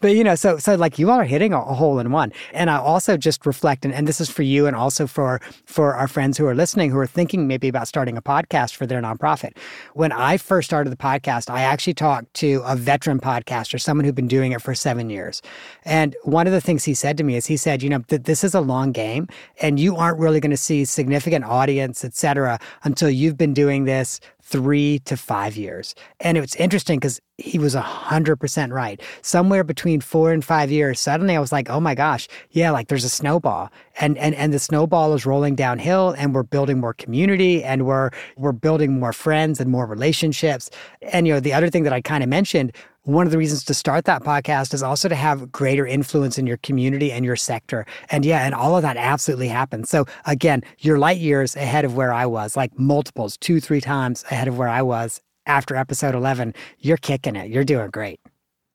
[0.00, 2.32] but you know, so so like you all are hitting a, a hole in one,
[2.52, 5.94] and I also just reflect, and, and this is for you, and also for for
[5.94, 9.00] our friends who are listening who are thinking maybe about starting a podcast for their
[9.00, 9.56] nonprofit.
[9.94, 14.14] When I first started the podcast, I actually talked to a veteran podcaster, someone who'd
[14.14, 15.42] been doing it for seven years.
[15.84, 18.22] And one of the things he said to me is he said, you know, th-
[18.22, 19.28] this is a long game
[19.60, 23.84] and you aren't really going to see significant audience, et cetera, until you've been doing
[23.84, 25.94] this three to five years.
[26.18, 29.00] And it's interesting because he was 100% right.
[29.22, 32.88] Somewhere between four and five years, suddenly I was like, oh my gosh, yeah, like
[32.88, 33.70] there's a snowball.
[34.00, 38.10] And, and, and the snowball is rolling downhill and we're building more community and we're,
[38.36, 40.68] we're building more friends and more relationships.
[41.00, 42.72] And, you know, the other thing that I kind of mentioned
[43.14, 46.46] one of the reasons to start that podcast is also to have greater influence in
[46.46, 47.86] your community and your sector.
[48.10, 49.90] And yeah, and all of that absolutely happens.
[49.90, 54.24] So again, you're light years ahead of where I was, like multiples, two, three times
[54.30, 56.54] ahead of where I was after episode 11.
[56.78, 57.50] You're kicking it.
[57.50, 58.20] You're doing great.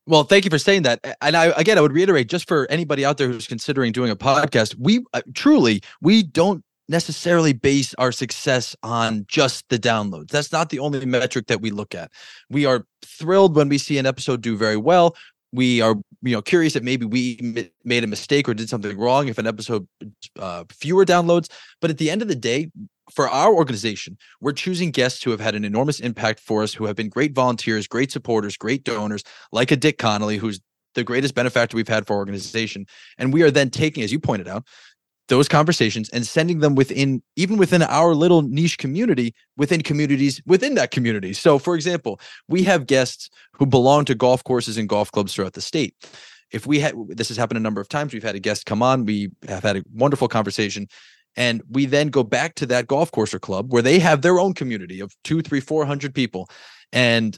[0.08, 1.00] Well, thank you for saying that.
[1.22, 4.16] And I again, I would reiterate just for anybody out there who's considering doing a
[4.16, 10.30] podcast, we uh, truly we don't necessarily base our success on just the downloads.
[10.30, 12.12] That's not the only metric that we look at.
[12.50, 15.16] We are thrilled when we see an episode do very well.
[15.52, 19.30] We are, you know, curious that maybe we made a mistake or did something wrong
[19.30, 19.88] if an episode
[20.38, 21.50] uh, fewer downloads.
[21.80, 22.70] But at the end of the day,
[23.14, 26.86] for our organization, we're choosing guests who have had an enormous impact for us, who
[26.86, 30.60] have been great volunteers, great supporters, great donors, like a Dick Connolly, who's
[30.96, 32.86] the greatest benefactor we've had for our organization.
[33.18, 34.66] And we are then taking, as you pointed out,
[35.28, 40.76] those conversations and sending them within even within our little niche community within communities within
[40.76, 45.12] that community so for example we have guests who belong to golf courses and golf
[45.12, 45.96] clubs throughout the state
[46.52, 48.84] if we had this has happened a number of times we've had a guest come
[48.84, 50.88] on we have had a wonderful conversation
[51.36, 54.40] And we then go back to that golf course or club where they have their
[54.40, 56.50] own community of two, three, four hundred people.
[56.92, 57.38] And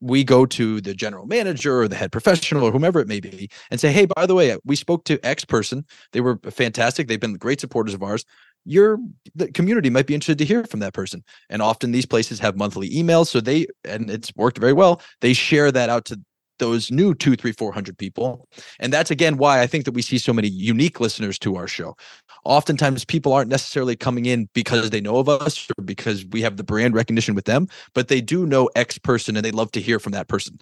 [0.00, 3.48] we go to the general manager or the head professional or whomever it may be
[3.70, 5.84] and say, Hey, by the way, uh, we spoke to X person.
[6.12, 7.08] They were fantastic.
[7.08, 8.24] They've been great supporters of ours.
[8.64, 8.98] Your
[9.34, 11.24] the community might be interested to hear from that person.
[11.48, 13.28] And often these places have monthly emails.
[13.28, 15.00] So they, and it's worked very well.
[15.20, 16.20] They share that out to
[16.58, 18.48] those new two, three, four hundred people.
[18.78, 21.68] And that's again why I think that we see so many unique listeners to our
[21.68, 21.96] show.
[22.44, 26.56] Oftentimes, people aren't necessarily coming in because they know of us or because we have
[26.56, 29.80] the brand recognition with them, but they do know X person and they love to
[29.80, 30.58] hear from that person.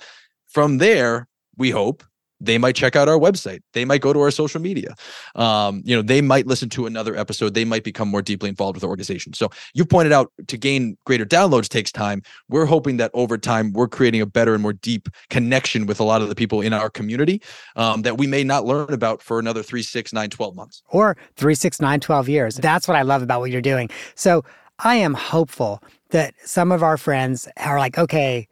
[0.46, 2.02] From there, we hope
[2.40, 3.60] they might check out our website.
[3.72, 4.94] They might go to our social media.
[5.34, 7.54] Um, you know they might listen to another episode.
[7.54, 9.32] They might become more deeply involved with the organization.
[9.32, 12.22] So you pointed out to gain greater downloads takes time.
[12.48, 16.04] We're hoping that over time we're creating a better and more deep connection with a
[16.04, 17.42] lot of the people in our community
[17.76, 20.82] um, that we may not learn about for another three six nine 12 months.
[20.88, 22.56] Or three six nine 12 years.
[22.56, 23.90] That's what i love about what you're doing.
[24.14, 24.44] So
[24.80, 28.46] i am hopeful that some of our friends are like okay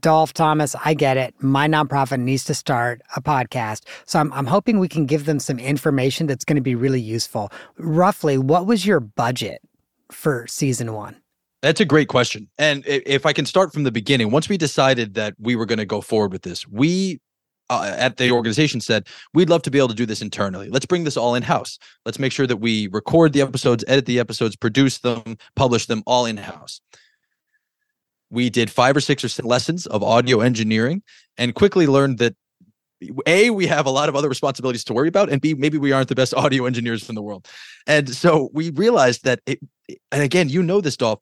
[0.00, 1.34] Dolph Thomas, I get it.
[1.40, 3.82] My nonprofit needs to start a podcast.
[4.06, 7.00] So I'm, I'm hoping we can give them some information that's going to be really
[7.00, 7.52] useful.
[7.78, 9.60] Roughly, what was your budget
[10.10, 11.16] for season one?
[11.62, 12.48] That's a great question.
[12.58, 15.78] And if I can start from the beginning, once we decided that we were going
[15.78, 17.20] to go forward with this, we
[17.70, 20.68] uh, at the organization said, we'd love to be able to do this internally.
[20.68, 21.78] Let's bring this all in house.
[22.04, 26.02] Let's make sure that we record the episodes, edit the episodes, produce them, publish them
[26.06, 26.82] all in house
[28.34, 31.02] we did five or six or lessons of audio engineering
[31.38, 32.34] and quickly learned that
[33.26, 35.92] a we have a lot of other responsibilities to worry about and b maybe we
[35.92, 37.48] aren't the best audio engineers in the world.
[37.86, 39.60] And so we realized that it
[40.10, 41.20] and again you know this dolph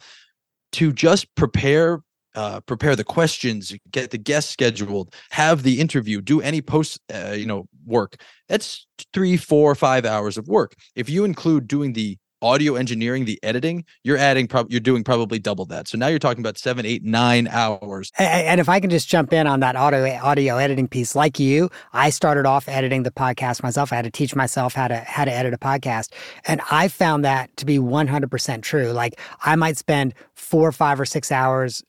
[0.72, 2.00] to just prepare
[2.34, 7.32] uh, prepare the questions get the guests scheduled have the interview do any post uh,
[7.32, 8.16] you know work
[8.48, 10.74] that's three four five hours of work.
[10.94, 15.64] If you include doing the audio engineering, the editing, you're adding, you're doing probably double
[15.66, 15.88] that.
[15.88, 18.10] So now you're talking about seven, eight, nine hours.
[18.18, 21.70] And if I can just jump in on that audio audio editing piece, like you,
[21.92, 23.92] I started off editing the podcast myself.
[23.92, 26.12] I had to teach myself how to how to edit a podcast,
[26.46, 28.90] and I found that to be 100% true.
[28.90, 31.82] Like I might spend four, five, or six hours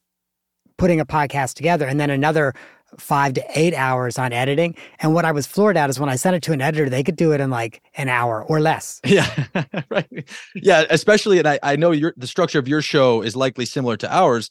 [0.78, 2.54] putting a podcast together, and then another
[2.98, 4.76] five to eight hours on editing.
[5.00, 7.04] And what I was floored at is when I sent it to an editor, they
[7.04, 9.02] could do it in like an hour or less.
[9.14, 9.30] Yeah.
[9.92, 10.28] right.
[10.56, 10.86] Yeah.
[10.90, 14.14] Especially, and I, I know your the structure of your show is likely similar to
[14.14, 14.50] ours.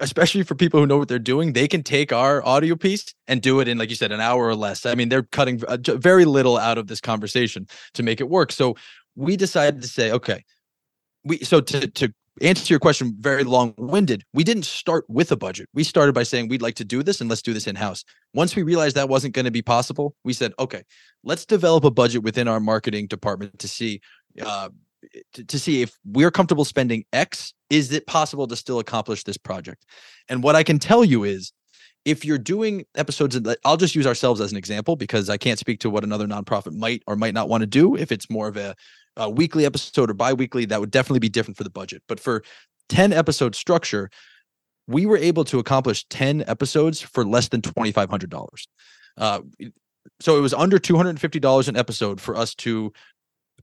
[0.00, 3.40] Especially for people who know what they're doing, they can take our audio piece and
[3.40, 4.84] do it in, like you said, an hour or less.
[4.84, 8.50] I mean, they're cutting uh, very little out of this conversation to make it work.
[8.50, 8.74] So
[9.14, 10.44] we decided to say, okay,
[11.24, 15.36] we so to to answer to your question very long-winded we didn't start with a
[15.36, 15.68] budget.
[15.74, 18.04] We started by saying we'd like to do this and let's do this in-house.
[18.34, 20.82] Once we realized that wasn't going to be possible we said okay
[21.24, 24.00] let's develop a budget within our marketing department to see
[24.40, 24.68] uh,
[25.32, 29.38] to, to see if we're comfortable spending x is it possible to still accomplish this
[29.38, 29.84] project?
[30.28, 31.52] And what i can tell you is
[32.04, 35.80] if you're doing episodes i'll just use ourselves as an example because i can't speak
[35.80, 38.56] to what another nonprofit might or might not want to do if it's more of
[38.56, 38.74] a
[39.18, 42.02] a weekly episode or bi-weekly that would definitely be different for the budget.
[42.08, 42.42] But for
[42.88, 44.10] 10 episode structure
[44.86, 48.66] we were able to accomplish 10 episodes for less than $2500
[49.18, 49.40] uh,
[50.20, 52.92] so it was under $250 an episode for us to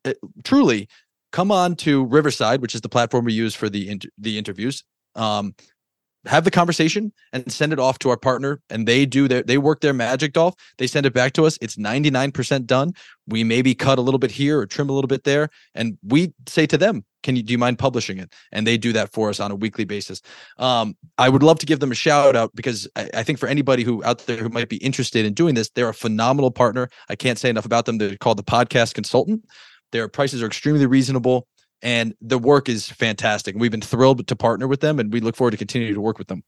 [0.06, 0.14] uh,
[0.44, 0.88] truly
[1.32, 4.84] come on to riverside which is the platform we use for the the interviews.
[5.16, 5.56] Um,
[6.28, 9.58] have the conversation and send it off to our partner and they do their they
[9.58, 11.58] work their magic dolph they send it back to us.
[11.62, 12.94] It's 99% done.
[13.28, 16.34] We maybe cut a little bit here or trim a little bit there and we
[16.48, 18.32] say to them can you do you mind publishing it?
[18.52, 20.22] And they do that for us on a weekly basis.
[20.58, 23.48] Um, i would love to give them a shout out because I, I, think for
[23.48, 26.90] anybody who out there who might be interested in doing this they're a phenomenal partner.
[27.10, 27.98] I can't say enough about them.
[27.98, 29.44] They're called the podcast consultant.
[29.92, 31.48] Their prices are extremely reasonable
[31.86, 33.56] and the work is fantastic.
[33.56, 36.18] We've been thrilled to partner with them, and we look forward to continuing to work
[36.18, 36.44] with them.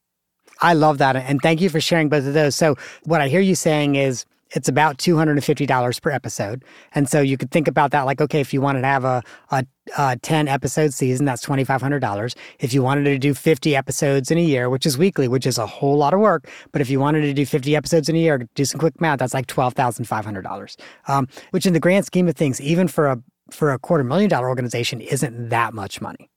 [0.60, 2.56] I love that, and thank you for sharing both of those.
[2.56, 6.64] So, what I hear you saying is it's about $250 per episode.
[6.94, 9.22] And so you could think about that like, okay, if you wanted to have a,
[9.52, 9.66] a,
[9.98, 12.36] a 10 episode season, that's $2,500.
[12.60, 15.58] If you wanted to do 50 episodes in a year, which is weekly, which is
[15.58, 18.20] a whole lot of work, but if you wanted to do 50 episodes in a
[18.20, 20.78] year, do some quick math, that's like $12,500,
[21.10, 23.22] um, which in the grand scheme of things, even for a
[23.52, 26.30] for a quarter million dollar organization isn't that much money.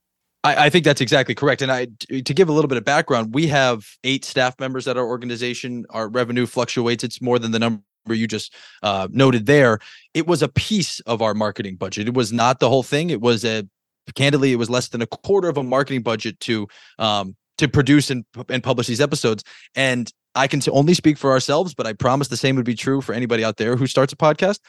[0.42, 1.60] I, I, think that's exactly correct.
[1.62, 4.96] And I, to give a little bit of background, we have eight staff members at
[4.96, 5.84] our organization.
[5.90, 9.78] Our revenue fluctuates; it's more than the number you just uh, noted there.
[10.14, 12.08] It was a piece of our marketing budget.
[12.08, 13.10] It was not the whole thing.
[13.10, 13.68] It was a,
[14.14, 16.66] candidly, it was less than a quarter of a marketing budget to
[16.98, 19.44] um, to produce and and publish these episodes.
[19.74, 23.00] And I can only speak for ourselves, but I promise the same would be true
[23.00, 24.60] for anybody out there who starts a podcast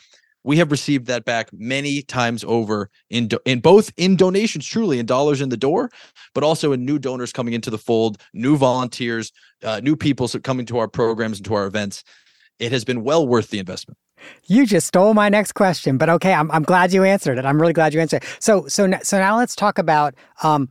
[0.44, 5.00] we have received that back many times over in do- in both in donations truly
[5.00, 5.90] in dollars in the door
[6.34, 9.32] but also in new donors coming into the fold new volunteers
[9.64, 12.04] uh, new people coming to our programs and to our events
[12.60, 13.98] it has been well worth the investment
[14.46, 17.46] you just stole my next question, but okay, I'm, I'm glad you answered it.
[17.46, 18.38] I'm really glad you answered it.
[18.40, 20.70] So so so now let's talk about um,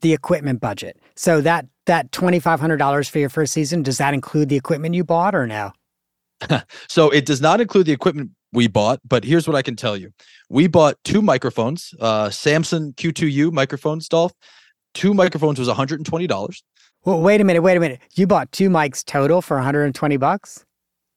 [0.00, 0.98] the equipment budget.
[1.16, 4.56] So that that twenty five hundred dollars for your first season does that include the
[4.56, 5.72] equipment you bought or no?
[6.88, 9.96] so it does not include the equipment we bought, but here's what I can tell
[9.96, 10.12] you:
[10.48, 14.32] we bought two microphones, uh, Samson Q2U microphones, Dolph.
[14.94, 16.62] Two microphones was one hundred and twenty dollars.
[17.04, 18.00] Well, wait a minute, wait a minute.
[18.14, 20.64] You bought two mics total for one hundred and twenty bucks.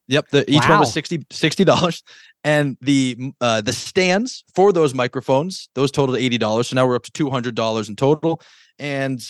[0.08, 0.72] Yep, the, each wow.
[0.72, 2.04] one was 60 dollars,
[2.44, 6.70] and the uh, the stands for those microphones those totaled eighty dollars.
[6.70, 8.42] So now we're up to two hundred dollars in total,
[8.78, 9.26] and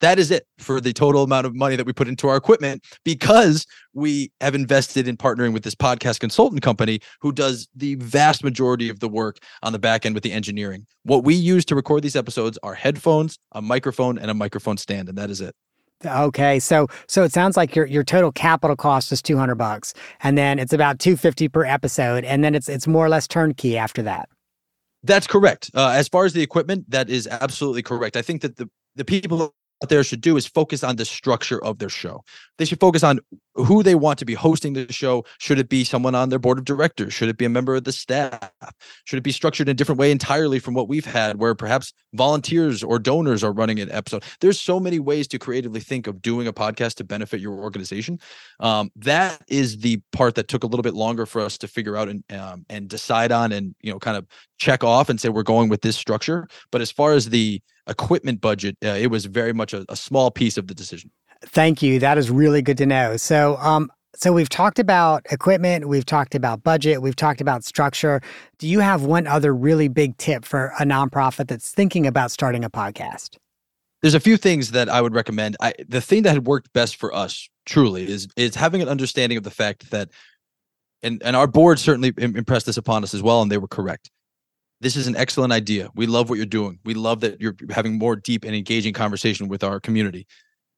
[0.00, 2.84] that is it for the total amount of money that we put into our equipment
[3.04, 8.44] because we have invested in partnering with this podcast consultant company who does the vast
[8.44, 10.86] majority of the work on the back end with the engineering.
[11.04, 15.08] What we use to record these episodes are headphones, a microphone, and a microphone stand,
[15.08, 15.54] and that is it.
[16.04, 19.94] Okay, so so it sounds like your your total capital cost is two hundred bucks,
[20.22, 23.26] and then it's about two fifty per episode, and then it's it's more or less
[23.26, 24.28] turnkey after that.
[25.02, 25.70] That's correct.
[25.72, 28.16] Uh, as far as the equipment, that is absolutely correct.
[28.16, 29.54] I think that the the people
[29.88, 32.24] there should do is focus on the structure of their show.
[32.58, 33.20] They should focus on
[33.56, 35.24] who they want to be hosting the show.
[35.38, 37.14] Should it be someone on their board of directors?
[37.14, 38.50] Should it be a member of the staff?
[39.04, 41.92] Should it be structured in a different way entirely from what we've had, where perhaps
[42.14, 44.24] volunteers or donors are running an episode?
[44.40, 48.18] There's so many ways to creatively think of doing a podcast to benefit your organization.
[48.60, 51.96] Um, that is the part that took a little bit longer for us to figure
[51.96, 54.26] out and um, and decide on, and you know, kind of
[54.58, 56.48] check off and say we're going with this structure.
[56.70, 60.30] But as far as the equipment budget, uh, it was very much a, a, small
[60.30, 61.10] piece of the decision.
[61.42, 61.98] Thank you.
[61.98, 63.16] That is really good to know.
[63.16, 68.22] So, um, so we've talked about equipment, we've talked about budget, we've talked about structure.
[68.58, 72.64] Do you have one other really big tip for a nonprofit that's thinking about starting
[72.64, 73.36] a podcast?
[74.00, 75.56] There's a few things that I would recommend.
[75.60, 79.36] I, the thing that had worked best for us, truly, is is having an understanding
[79.36, 80.10] of the fact that,
[81.02, 84.10] and and our board certainly impressed this upon us as well, and they were correct
[84.80, 85.90] this is an excellent idea.
[85.94, 86.78] We love what you're doing.
[86.84, 90.26] We love that you're having more deep and engaging conversation with our community.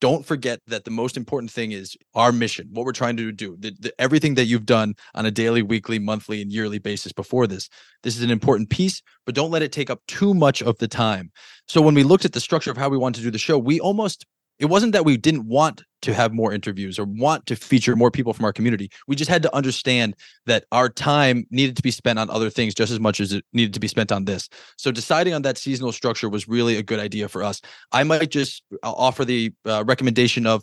[0.01, 3.57] Don't forget that the most important thing is our mission, what we're trying to do,
[3.59, 7.49] the, the, everything that you've done on a daily, weekly, monthly, and yearly basis before
[7.49, 7.69] this.
[8.05, 10.87] This is an important piece, but don't let it take up too much of the
[10.87, 11.33] time.
[11.67, 13.59] So when we looked at the structure of how we want to do the show,
[13.59, 14.25] we almost
[14.59, 18.11] it wasn't that we didn't want to have more interviews or want to feature more
[18.11, 18.91] people from our community.
[19.07, 20.15] We just had to understand
[20.47, 23.45] that our time needed to be spent on other things just as much as it
[23.53, 24.49] needed to be spent on this.
[24.77, 27.61] So deciding on that seasonal structure was really a good idea for us.
[27.93, 30.63] I might just uh, offer the uh, recommendation of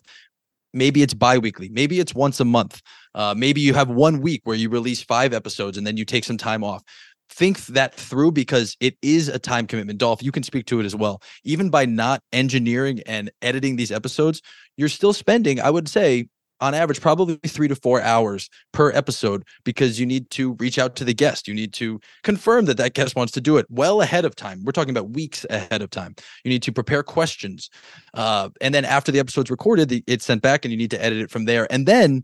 [0.73, 2.81] maybe it's biweekly, maybe it's once a month.
[3.13, 6.25] Uh, maybe you have one week where you release five episodes and then you take
[6.25, 6.83] some time off
[7.29, 9.99] think that through because it is a time commitment.
[9.99, 11.21] Dolph, you can speak to it as well.
[11.43, 14.41] Even by not engineering and editing these episodes,
[14.77, 16.27] you're still spending, I would say,
[16.61, 20.95] on average, probably three to four hours per episode because you need to reach out
[20.95, 21.47] to the guest.
[21.47, 24.63] You need to confirm that that guest wants to do it well ahead of time.
[24.63, 26.15] We're talking about weeks ahead of time.
[26.43, 27.69] You need to prepare questions.
[28.13, 31.19] Uh, and then after the episode's recorded, it's sent back and you need to edit
[31.19, 31.67] it from there.
[31.69, 32.23] And then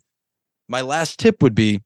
[0.70, 1.82] my last tip would be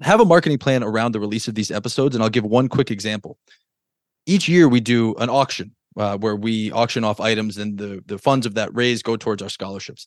[0.00, 2.14] have a marketing plan around the release of these episodes.
[2.14, 3.38] And I'll give one quick example.
[4.26, 8.18] Each year we do an auction uh, where we auction off items and the, the
[8.18, 10.06] funds of that raise go towards our scholarships.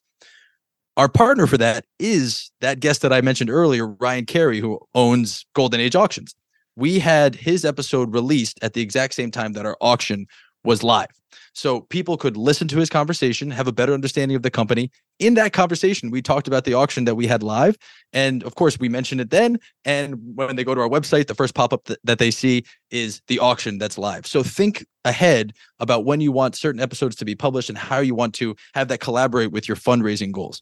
[0.98, 5.46] Our partner for that is that guest that I mentioned earlier, Ryan Carey, who owns
[5.54, 6.36] Golden Age Auctions.
[6.76, 10.28] We had his episode released at the exact same time that our auction
[10.64, 11.08] was live.
[11.54, 14.92] So people could listen to his conversation, have a better understanding of the company.
[15.20, 17.78] In that conversation, we talked about the auction that we had live.
[18.14, 19.60] And of course, we mentioned it then.
[19.86, 22.64] And when they go to our website, the first pop up th- that they see
[22.90, 24.26] is the auction that's live.
[24.26, 28.16] So think ahead about when you want certain episodes to be published and how you
[28.16, 30.62] want to have that collaborate with your fundraising goals.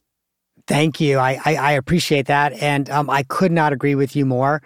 [0.68, 1.18] Thank you.
[1.18, 2.54] I, I, I appreciate that.
[2.54, 4.62] And um, I could not agree with you more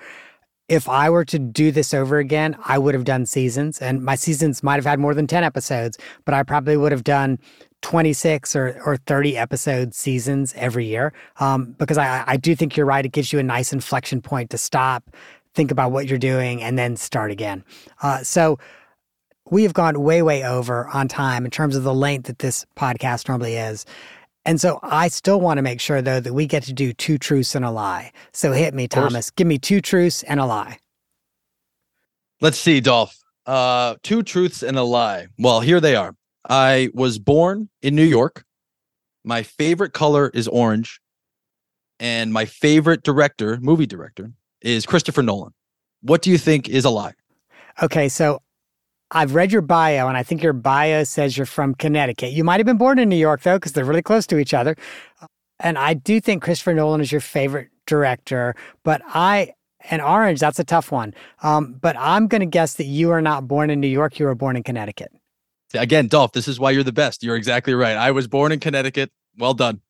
[0.70, 4.16] if I were to do this over again, I would have done seasons, and my
[4.16, 7.38] seasons might have had more than 10 episodes, but I probably would have done
[7.82, 12.86] 26 or, or 30 episode seasons every year um, because I, I do think you're
[12.86, 13.06] right.
[13.06, 15.12] It gives you a nice inflection point to stop,
[15.54, 17.64] think about what you're doing, and then start again.
[18.02, 18.58] Uh, so,
[19.50, 22.66] we have gone way, way over on time in terms of the length that this
[22.78, 23.86] podcast normally is.
[24.46, 27.18] And so I still want to make sure, though, that we get to do two
[27.18, 28.12] truths and a lie.
[28.34, 29.32] So hit me, Thomas.
[29.32, 30.80] Give me two truths and a lie.
[32.42, 33.18] Let's see, Dolph.
[33.46, 35.28] Uh, two truths and a lie.
[35.40, 36.14] Well, here they are.
[36.50, 38.44] I was born in New York.
[39.24, 41.00] My favorite color is orange.
[42.00, 45.54] And my favorite director, movie director, is Christopher Nolan.
[46.02, 47.14] What do you think is a lie?
[47.82, 48.42] Okay, so
[49.12, 52.32] I've read your bio, and I think your bio says you're from Connecticut.
[52.32, 54.54] You might have been born in New York, though, because they're really close to each
[54.54, 54.76] other.
[55.60, 59.54] And I do think Christopher Nolan is your favorite director, but I
[59.90, 61.14] and Orange, that's a tough one.
[61.42, 64.18] Um, but I'm going to guess that you are not born in New York.
[64.20, 65.12] You were born in Connecticut.
[65.74, 67.24] Again, Dolph, this is why you're the best.
[67.24, 67.98] You're exactly right.
[67.98, 69.12] I was born in Connecticut.
[69.38, 69.82] Well done.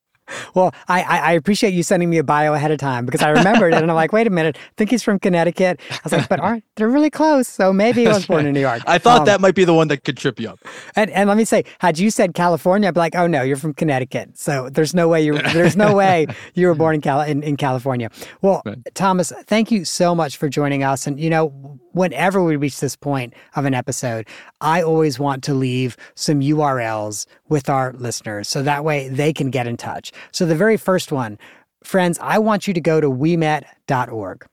[0.55, 3.73] Well, I, I appreciate you sending me a bio ahead of time because I remembered
[3.73, 5.79] it and I'm like, wait a minute, I think he's from Connecticut.
[5.91, 8.61] I was like, but aren't they're really close, so maybe he was born in New
[8.61, 8.81] York.
[8.87, 10.59] I thought um, that might be the one that could trip you up.
[10.95, 13.57] And and let me say, had you said California, I'd be like, oh no, you're
[13.57, 17.21] from Connecticut, so there's no way you there's no way you were born in Cal
[17.21, 18.09] in, in California.
[18.41, 18.77] Well, right.
[18.93, 21.05] Thomas, thank you so much for joining us.
[21.05, 24.27] And you know, whenever we reach this point of an episode,
[24.61, 29.49] I always want to leave some URLs with our listeners so that way they can
[29.49, 30.11] get in touch.
[30.31, 31.37] So the very first one,
[31.83, 34.45] friends, I want you to go to ouimet.org.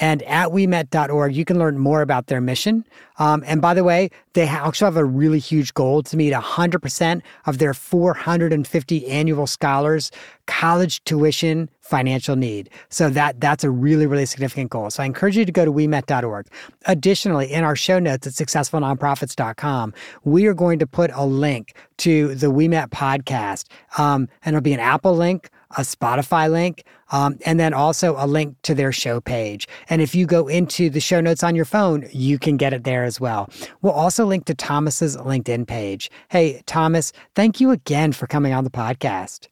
[0.00, 2.84] And at ouimet.org, you can learn more about their mission.
[3.18, 7.22] Um, and by the way, they also have a really huge goal to meet 100%
[7.46, 10.10] of their 450 annual scholars'
[10.46, 12.70] college tuition financial need.
[12.90, 14.90] So that that's a really, really significant goal.
[14.90, 16.46] So I encourage you to go to ouimet.org.
[16.86, 19.94] Additionally, in our show notes at successfulnonprofits.com,
[20.24, 23.64] we are going to put a link to the Ouimet podcast.
[23.98, 28.26] Um, and it'll be an Apple link, a Spotify link, um, and then also a
[28.26, 29.68] link to their show page.
[29.90, 32.84] And if you go into the show notes on your phone, you can get it
[32.84, 33.50] there as well.
[33.82, 36.10] We'll also link to Thomas's LinkedIn page.
[36.28, 39.48] Hey, Thomas, thank you again for coming on the podcast.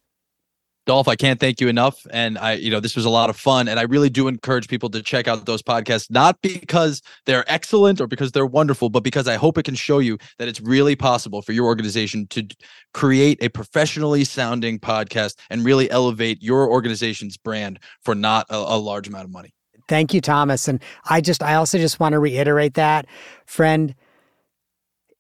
[0.87, 2.07] Dolph, I can't thank you enough.
[2.11, 3.66] And I, you know, this was a lot of fun.
[3.66, 8.01] And I really do encourage people to check out those podcasts, not because they're excellent
[8.01, 10.95] or because they're wonderful, but because I hope it can show you that it's really
[10.95, 12.47] possible for your organization to
[12.95, 18.78] create a professionally sounding podcast and really elevate your organization's brand for not a, a
[18.78, 19.53] large amount of money.
[19.89, 20.68] Thank you, Thomas.
[20.68, 23.07] And I just, I also just want to reiterate that,
[23.45, 23.95] friend,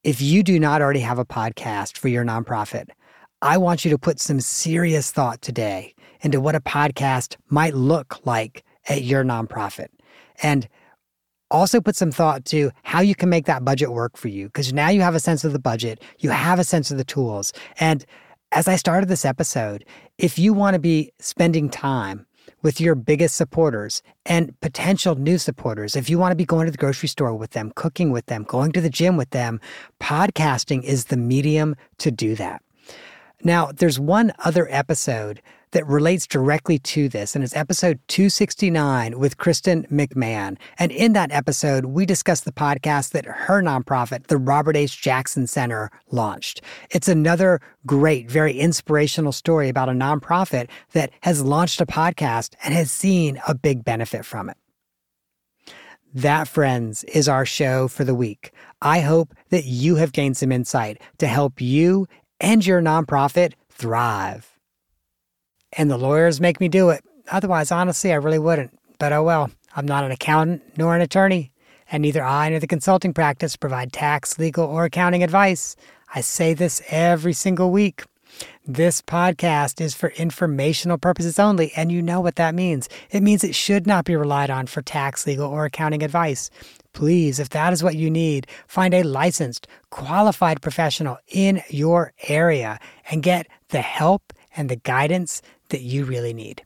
[0.04, 2.86] if you do not already have a podcast for your nonprofit,
[3.46, 8.26] I want you to put some serious thought today into what a podcast might look
[8.26, 9.86] like at your nonprofit.
[10.42, 10.68] And
[11.48, 14.72] also put some thought to how you can make that budget work for you because
[14.72, 17.52] now you have a sense of the budget, you have a sense of the tools.
[17.78, 18.04] And
[18.50, 19.84] as I started this episode,
[20.18, 22.26] if you want to be spending time
[22.62, 26.72] with your biggest supporters and potential new supporters, if you want to be going to
[26.72, 29.60] the grocery store with them, cooking with them, going to the gym with them,
[30.00, 32.60] podcasting is the medium to do that.
[33.42, 39.36] Now, there's one other episode that relates directly to this, and it's episode 269 with
[39.36, 40.56] Kristen McMahon.
[40.78, 45.00] And in that episode, we discuss the podcast that her nonprofit, the Robert H.
[45.02, 46.62] Jackson Center, launched.
[46.90, 52.72] It's another great, very inspirational story about a nonprofit that has launched a podcast and
[52.72, 54.56] has seen a big benefit from it.
[56.14, 58.52] That, friends, is our show for the week.
[58.80, 62.06] I hope that you have gained some insight to help you
[62.40, 64.52] and your nonprofit thrive.
[65.72, 67.04] And the lawyers make me do it.
[67.30, 68.78] Otherwise, honestly, I really wouldn't.
[68.98, 71.52] But oh well, I'm not an accountant nor an attorney,
[71.90, 75.76] and neither I nor the consulting practice provide tax, legal, or accounting advice.
[76.14, 78.04] I say this every single week.
[78.66, 82.88] This podcast is for informational purposes only, and you know what that means.
[83.10, 86.50] It means it should not be relied on for tax, legal, or accounting advice.
[86.96, 92.80] Please, if that is what you need, find a licensed, qualified professional in your area
[93.10, 96.65] and get the help and the guidance that you really need.